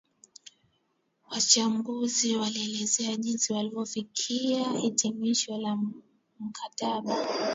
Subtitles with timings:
[1.31, 5.77] wachambuzi walielezea jinsi walivyofikia hitimisho la
[6.39, 7.27] mkataba